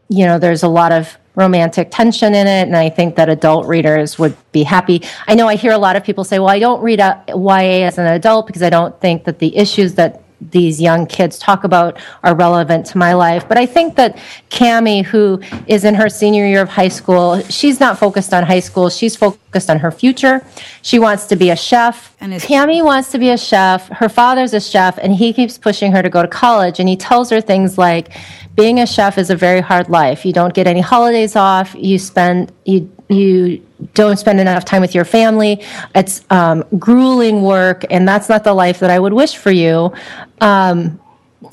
[0.09, 3.67] you know, there's a lot of romantic tension in it, and I think that adult
[3.67, 5.03] readers would be happy.
[5.29, 7.97] I know I hear a lot of people say, "Well, I don't read YA as
[7.97, 11.99] an adult because I don't think that the issues that these young kids talk about
[12.23, 13.49] are relevant to my life.
[13.49, 14.19] But I think that
[14.51, 18.61] Cami, who is in her senior year of high school, she's not focused on high
[18.61, 18.89] school.
[18.89, 20.45] She's focused on her future.
[20.83, 22.15] She wants to be a chef.
[22.21, 23.89] And is- Cami wants to be a chef.
[23.89, 26.79] Her father's a chef, and he keeps pushing her to go to college.
[26.79, 28.17] And he tells her things like,
[28.59, 30.27] being a chef is a very hard life.
[30.27, 31.77] You don't get any holidays off.
[31.79, 35.65] You spend you you don't spend enough time with your family.
[35.95, 39.93] It's um, grueling work, and that's not the life that I would wish for you.
[40.41, 41.01] Um,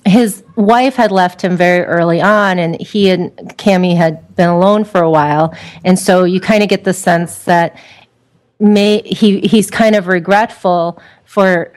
[0.06, 4.84] his wife had left him very early on, and he and Cami had been alone
[4.84, 7.80] for a while, and so you kind of get the sense that
[8.60, 11.72] may he he's kind of regretful for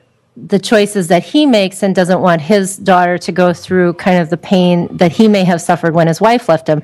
[0.47, 4.31] the choices that he makes and doesn't want his daughter to go through kind of
[4.31, 6.83] the pain that he may have suffered when his wife left him.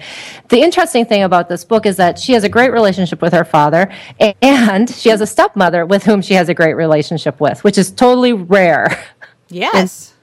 [0.49, 3.45] The interesting thing about this book is that she has a great relationship with her
[3.45, 3.93] father
[4.43, 7.91] and she has a stepmother with whom she has a great relationship with, which is
[7.91, 9.05] totally rare.
[9.49, 10.11] Yes.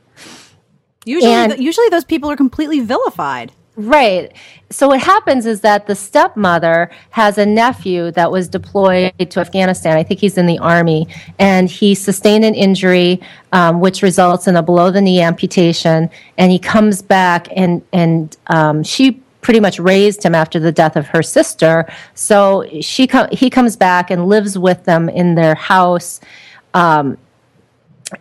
[1.04, 3.52] And, usually and, usually those people are completely vilified.
[3.78, 4.34] Right.
[4.70, 9.98] So what happens is that the stepmother has a nephew that was deployed to Afghanistan.
[9.98, 11.08] I think he's in the army,
[11.40, 13.22] and he sustained an injury,
[13.54, 16.10] um, which results in a below the knee amputation.
[16.38, 20.98] And he comes back, and and um, she pretty much raised him after the death
[20.98, 21.92] of her sister.
[22.14, 26.20] So she com- he comes back and lives with them in their house.
[26.74, 27.18] Um,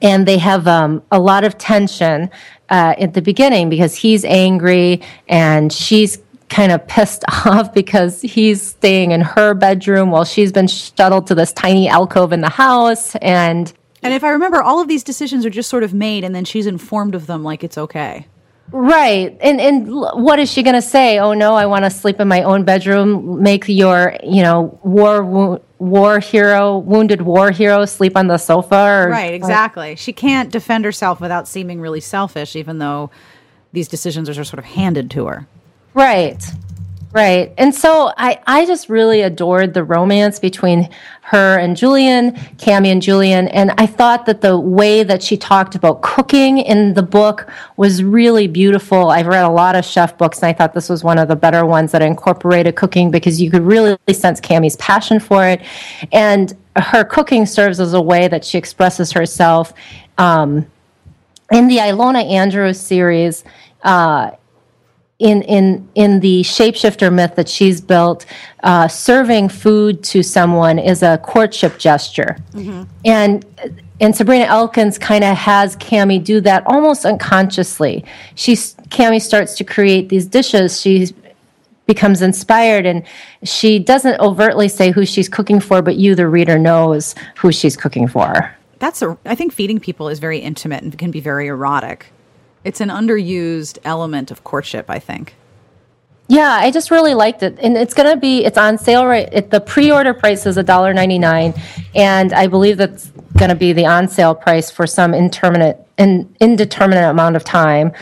[0.03, 2.31] and they have um, a lot of tension
[2.71, 8.63] uh, at the beginning because he's angry and she's kind of pissed off because he's
[8.63, 13.15] staying in her bedroom while she's been shuttled to this tiny alcove in the house.
[13.17, 16.35] And and if i remember all of these decisions are just sort of made and
[16.35, 18.27] then she's informed of them like it's okay
[18.73, 19.37] Right.
[19.41, 21.19] And and what is she going to say?
[21.19, 23.43] Oh no, I want to sleep in my own bedroom.
[23.43, 29.09] Make your, you know, war war hero, wounded war hero sleep on the sofa or,
[29.09, 29.93] Right, exactly.
[29.95, 33.11] Or, she can't defend herself without seeming really selfish even though
[33.73, 35.47] these decisions are sort of handed to her.
[35.95, 36.45] Right.
[37.13, 37.53] Right.
[37.59, 40.89] And so I, I just really adored the romance between
[41.23, 43.49] her and Julian, Cami and Julian.
[43.49, 48.05] And I thought that the way that she talked about cooking in the book was
[48.05, 49.11] really beautiful.
[49.11, 51.35] I've read a lot of chef books, and I thought this was one of the
[51.35, 55.63] better ones that incorporated cooking because you could really sense Cami's passion for it.
[56.13, 59.73] And her cooking serves as a way that she expresses herself.
[60.17, 60.65] Um,
[61.51, 63.43] in the Ilona Andrews series,
[63.83, 64.31] uh,
[65.21, 68.27] in in in the shapeshifter myth that she's built,
[68.65, 72.83] uh, serving food to someone is a courtship gesture, mm-hmm.
[73.05, 73.45] and
[74.01, 78.05] and Sabrina Elkins kind of has Cami do that almost unconsciously.
[78.35, 80.81] She's Cami starts to create these dishes.
[80.81, 81.09] She
[81.87, 83.05] becomes inspired, and
[83.45, 87.77] she doesn't overtly say who she's cooking for, but you, the reader, knows who she's
[87.77, 88.55] cooking for.
[88.79, 89.19] That's a.
[89.27, 92.11] I think feeding people is very intimate and can be very erotic.
[92.65, 95.35] It's an underused element of courtship, I think.
[96.29, 99.29] Yeah, I just really liked it, and it's gonna be it's on sale right.
[99.33, 101.61] It, the pre-order price is $1.99,
[101.97, 107.35] and I believe that's gonna be the on-sale price for some indeterminate in, indeterminate amount
[107.35, 107.93] of time.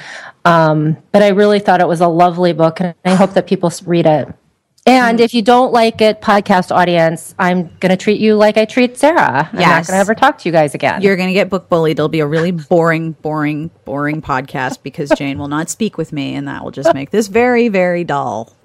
[0.44, 3.72] Um, but I really thought it was a lovely book, and I hope that people
[3.86, 4.28] read it.
[4.88, 5.22] And mm.
[5.22, 8.96] if you don't like it, podcast audience, I'm going to treat you like I treat
[8.96, 9.48] Sarah.
[9.52, 9.68] I'm yes.
[9.68, 11.02] not going to ever talk to you guys again.
[11.02, 11.98] You're going to get book bullied.
[11.98, 16.34] It'll be a really boring, boring, boring podcast because Jane will not speak with me,
[16.34, 18.56] and that will just make this very, very dull.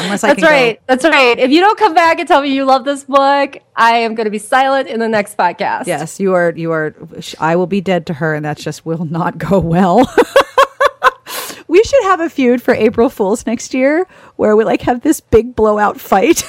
[0.00, 0.78] Unless I That's right.
[0.78, 0.82] Go.
[0.86, 1.38] That's right.
[1.38, 4.26] If you don't come back and tell me you love this book, I am going
[4.26, 5.86] to be silent in the next podcast.
[5.86, 6.52] Yes, you are.
[6.56, 6.94] You are.
[7.38, 10.12] I will be dead to her, and that just will not go well.
[12.10, 16.00] Have a feud for April Fools next year where we like have this big blowout
[16.00, 16.42] fight.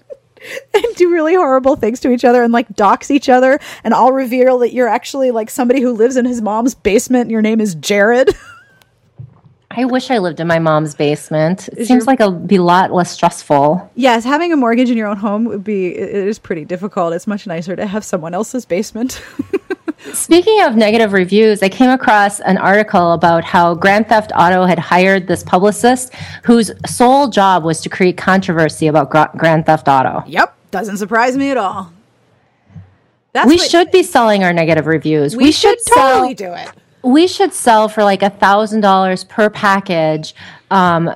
[0.74, 4.12] and do really horrible things to each other and like dox each other and I'll
[4.12, 7.60] reveal that you're actually like somebody who lives in his mom's basement and your name
[7.60, 8.34] is Jared.
[9.78, 11.68] I wish I lived in my mom's basement.
[11.68, 12.06] It is seems your...
[12.06, 13.88] like it'd be a lot less stressful.
[13.94, 17.12] Yes, having a mortgage in your own home would be it is pretty difficult.
[17.12, 19.22] It's much nicer to have someone else's basement.
[20.12, 24.80] Speaking of negative reviews, I came across an article about how Grand Theft Auto had
[24.80, 26.12] hired this publicist
[26.42, 30.24] whose sole job was to create controversy about Grand Theft Auto.
[30.26, 31.92] Yep, doesn't surprise me at all.
[33.32, 35.36] That's we what, should be selling our negative reviews.
[35.36, 36.72] We, we should, should totally sell, do it.
[37.02, 40.34] We should sell for like a thousand dollars per package
[40.70, 41.14] um,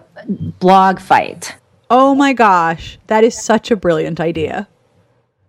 [0.58, 1.56] blog fight.
[1.90, 4.68] Oh my gosh, that is such a brilliant idea.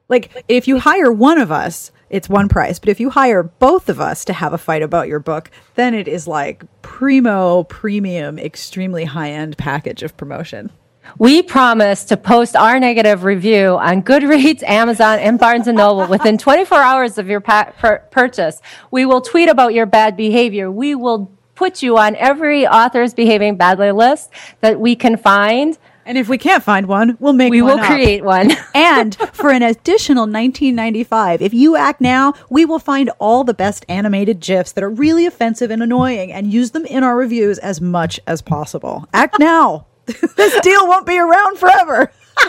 [0.09, 2.77] Like, if you hire one of us, it's one price.
[2.77, 5.95] But if you hire both of us to have a fight about your book, then
[5.95, 10.69] it is like primo, premium, extremely high end package of promotion.
[11.17, 16.37] We promise to post our negative review on Goodreads, Amazon, and Barnes and Noble within
[16.37, 18.61] 24 hours of your pa- per- purchase.
[18.91, 20.71] We will tweet about your bad behavior.
[20.71, 25.77] We will put you on every author's behaving badly list that we can find.
[26.05, 27.57] And if we can't find one, we'll make one.
[27.57, 27.85] we will up.
[27.85, 28.51] create one.
[28.75, 33.85] and for an additional 1995, if you act now, we will find all the best
[33.87, 37.79] animated gifs that are really offensive and annoying and use them in our reviews as
[37.79, 39.07] much as possible.
[39.13, 39.87] Act now.
[40.35, 42.11] this deal won't be around forever.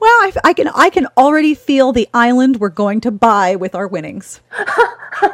[0.00, 3.74] well, I, I, can I can already feel the island we're going to buy with
[3.74, 4.40] our winnings.
[4.62, 5.28] all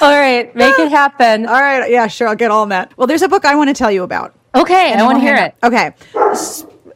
[0.00, 1.46] right, make it happen.
[1.46, 2.96] All right, yeah, sure, I'll get all that.
[2.96, 4.34] Well, there's a book I want to tell you about.
[4.54, 5.54] Okay, I want to hear it.
[5.62, 5.92] Okay.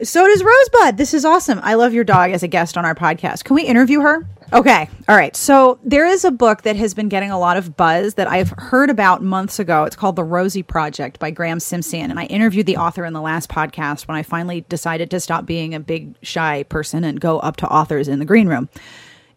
[0.03, 0.97] So does Rosebud.
[0.97, 1.59] This is awesome.
[1.61, 3.43] I love your dog as a guest on our podcast.
[3.43, 4.25] Can we interview her?
[4.53, 4.89] Okay.
[5.07, 5.33] All right.
[5.33, 8.49] So there is a book that has been getting a lot of buzz that I've
[8.57, 9.85] heard about months ago.
[9.85, 12.11] It's called The Rosie Project by Graeme Simsion.
[12.11, 15.45] And I interviewed the author in the last podcast when I finally decided to stop
[15.45, 18.67] being a big, shy person and go up to authors in the green room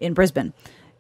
[0.01, 0.53] in Brisbane.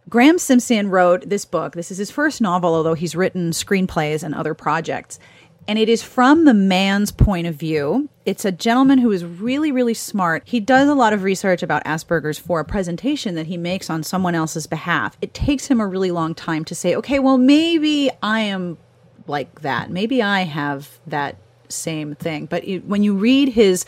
[0.08, 1.72] Graeme Simsion wrote this book.
[1.72, 5.18] This is his first novel, although he's written screenplays and other projects
[5.66, 8.08] and it is from the man's point of view.
[8.24, 10.42] It's a gentleman who is really, really smart.
[10.44, 14.02] He does a lot of research about Asperger's for a presentation that he makes on
[14.02, 15.16] someone else's behalf.
[15.20, 18.78] It takes him a really long time to say, okay, well, maybe I am
[19.26, 19.90] like that.
[19.90, 21.36] Maybe I have that
[21.68, 22.46] same thing.
[22.46, 23.84] But it, when you read his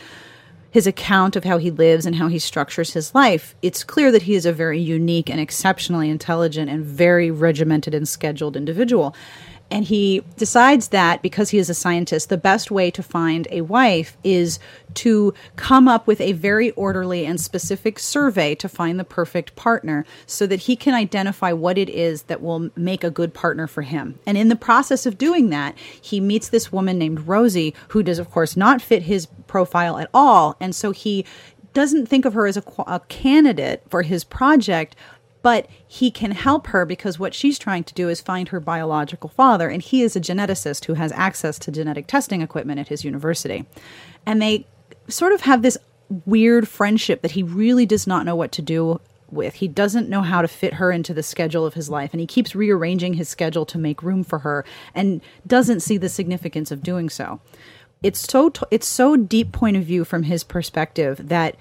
[0.70, 4.20] his account of how he lives and how he structures his life, it's clear that
[4.22, 9.14] he is a very unique and exceptionally intelligent and very regimented and scheduled individual.
[9.70, 13.62] And he decides that because he is a scientist, the best way to find a
[13.62, 14.58] wife is
[14.94, 20.06] to come up with a very orderly and specific survey to find the perfect partner
[20.24, 23.82] so that he can identify what it is that will make a good partner for
[23.82, 24.18] him.
[24.24, 28.18] And in the process of doing that, he meets this woman named Rosie, who does,
[28.18, 30.56] of course, not fit his profile at all.
[30.60, 31.24] And so he
[31.76, 34.96] doesn't think of her as a, a candidate for his project,
[35.46, 39.30] but he can help her because what she's trying to do is find her biological
[39.30, 43.04] father, and he is a geneticist who has access to genetic testing equipment at his
[43.04, 43.64] university.
[44.26, 44.66] And they
[45.06, 45.78] sort of have this
[46.24, 49.54] weird friendship that he really does not know what to do with.
[49.54, 52.26] He doesn't know how to fit her into the schedule of his life, and he
[52.26, 54.64] keeps rearranging his schedule to make room for her
[54.96, 57.40] and doesn't see the significance of doing so.
[58.02, 61.54] It's so it's so deep point of view from his perspective that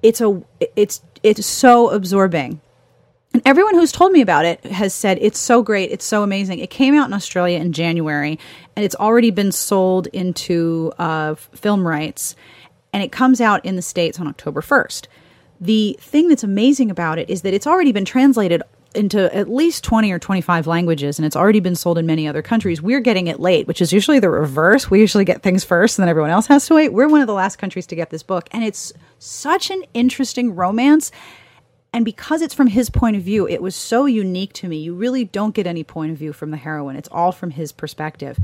[0.00, 0.44] it's a
[0.76, 2.60] it's it's so absorbing.
[3.32, 6.58] And everyone who's told me about it has said it's so great, it's so amazing.
[6.58, 8.38] It came out in Australia in January,
[8.76, 12.36] and it's already been sold into uh, film rights,
[12.92, 15.08] and it comes out in the states on October first.
[15.60, 18.62] The thing that's amazing about it is that it's already been translated
[18.92, 22.42] into at least 20 or 25 languages and it's already been sold in many other
[22.42, 22.80] countries.
[22.80, 24.90] We're getting it late, which is usually the reverse.
[24.90, 26.92] We usually get things first and then everyone else has to wait.
[26.92, 30.54] We're one of the last countries to get this book and it's such an interesting
[30.54, 31.10] romance.
[31.92, 34.78] And because it's from his point of view, it was so unique to me.
[34.78, 37.72] You really don't get any point of view from the heroine, it's all from his
[37.72, 38.38] perspective.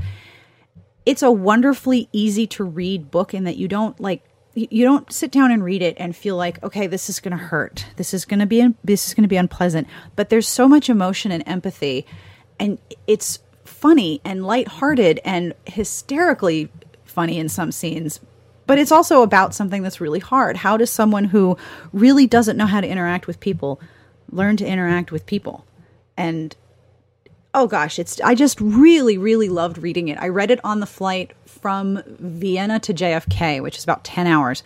[1.05, 4.23] It's a wonderfully easy to read book in that you don't like
[4.71, 7.43] you don't sit down and read it and feel like okay this is going to
[7.43, 10.67] hurt this is going to be this is going to be unpleasant but there's so
[10.67, 12.05] much emotion and empathy
[12.59, 16.71] and it's funny and lighthearted and hysterically
[17.05, 18.19] funny in some scenes
[18.69, 20.55] but it's also about something that's really hard.
[20.55, 21.57] How does someone who
[21.91, 23.81] really doesn't know how to interact with people
[24.31, 25.65] learn to interact with people?
[26.15, 26.55] And
[27.55, 30.19] oh gosh, it's I just really really loved reading it.
[30.19, 31.31] I read it on the flight
[31.61, 34.63] from Vienna to JFK, which is about 10 hours.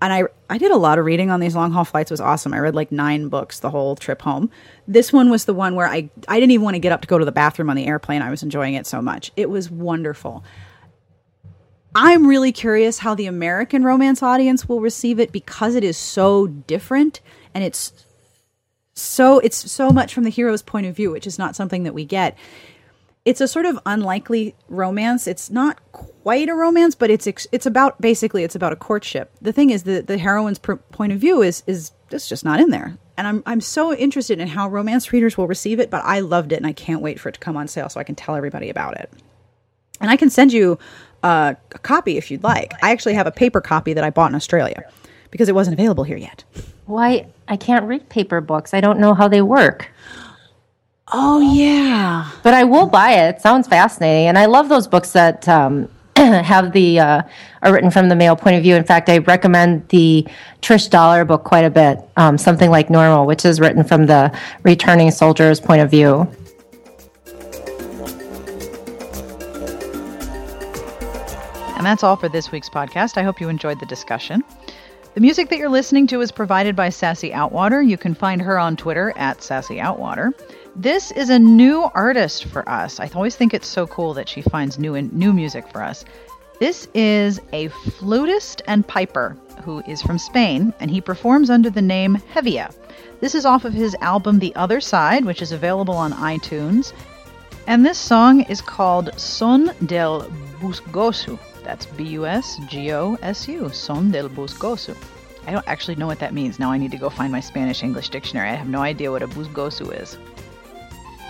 [0.00, 2.10] And I I did a lot of reading on these long haul flights.
[2.10, 2.52] It was awesome.
[2.52, 4.50] I read like 9 books the whole trip home.
[4.88, 7.08] This one was the one where I I didn't even want to get up to
[7.08, 8.20] go to the bathroom on the airplane.
[8.20, 9.30] I was enjoying it so much.
[9.36, 10.42] It was wonderful.
[11.94, 16.46] I'm really curious how the American romance audience will receive it because it is so
[16.46, 17.20] different
[17.54, 18.06] and it's
[18.94, 21.94] so it's so much from the hero's point of view, which is not something that
[21.94, 22.36] we get.
[23.24, 25.28] It's a sort of unlikely romance.
[25.28, 29.30] It's not quite a romance, but it's it's about basically it's about a courtship.
[29.40, 32.70] The thing is that the heroine's point of view is is it's just not in
[32.70, 32.96] there.
[33.16, 36.52] And I'm I'm so interested in how romance readers will receive it, but I loved
[36.52, 38.34] it and I can't wait for it to come on sale so I can tell
[38.34, 39.12] everybody about it.
[40.00, 40.78] And I can send you
[41.22, 42.74] uh, a copy if you'd like.
[42.82, 44.82] I actually have a paper copy that I bought in Australia
[45.30, 46.42] because it wasn't available here yet.
[46.86, 47.26] Why?
[47.46, 48.74] I can't read paper books.
[48.74, 49.90] I don't know how they work.
[51.08, 52.30] Oh, yeah.
[52.42, 53.36] But I will buy it.
[53.36, 54.28] It sounds fascinating.
[54.28, 57.22] And I love those books that um, have the, uh,
[57.62, 58.76] are written from the male point of view.
[58.76, 60.26] In fact, I recommend the
[60.60, 64.36] Trish Doller book quite a bit, um, something like Normal, which is written from the
[64.62, 66.28] returning soldier's point of view.
[71.82, 73.18] And that's all for this week's podcast.
[73.18, 74.44] I hope you enjoyed the discussion.
[75.14, 77.86] The music that you're listening to is provided by Sassy Outwater.
[77.86, 80.32] You can find her on Twitter at Sassy Outwater.
[80.74, 82.98] This is a new artist for us.
[82.98, 86.02] I always think it's so cool that she finds new and new music for us.
[86.60, 91.82] This is a flutist and piper who is from Spain, and he performs under the
[91.82, 92.74] name Hevia.
[93.20, 96.94] This is off of his album The Other Side, which is available on iTunes.
[97.66, 100.22] And this song is called Son del
[100.58, 101.38] Busgosu.
[101.64, 104.96] That's B U S G O S U, Son del Busgosu.
[105.46, 106.58] I don't actually know what that means.
[106.58, 108.48] Now I need to go find my Spanish English dictionary.
[108.48, 110.16] I have no idea what a busgosu is.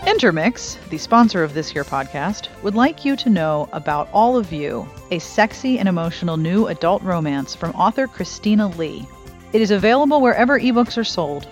[0.05, 4.53] Intermix, the sponsor of this here podcast, would like you to know about All of
[4.53, 9.07] You, a sexy and emotional new adult romance from author Christina Lee.
[9.53, 11.47] It is available wherever ebooks are sold.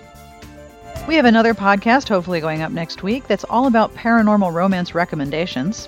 [1.07, 5.87] We have another podcast, hopefully going up next week, that's all about paranormal romance recommendations.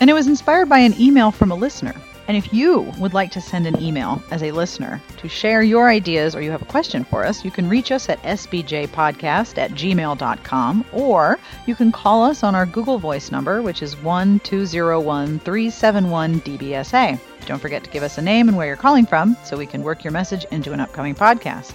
[0.00, 1.94] And it was inspired by an email from a listener.
[2.28, 5.88] And if you would like to send an email as a listener to share your
[5.88, 9.72] ideas or you have a question for us, you can reach us at sbjpodcast at
[9.72, 16.40] gmail.com or you can call us on our Google Voice number, which is 1201 371
[16.40, 17.18] DBSA.
[17.46, 19.82] Don't forget to give us a name and where you're calling from so we can
[19.82, 21.74] work your message into an upcoming podcast.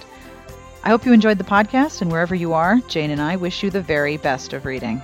[0.82, 3.70] I hope you enjoyed the podcast, and wherever you are, Jane and I wish you
[3.70, 5.02] the very best of reading.